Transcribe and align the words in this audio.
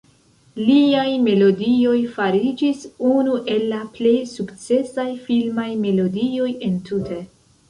Liaj 0.67 1.09
melodioj 1.25 1.97
fariĝis 2.15 2.81
unu 3.11 3.37
el 3.57 3.67
la 3.75 3.83
plej 3.99 4.15
sukcesaj 4.33 5.07
filmaj 5.29 5.69
melodioj 5.85 6.49
entute. 6.71 7.21